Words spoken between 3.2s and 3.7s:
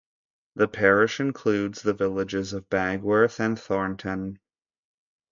and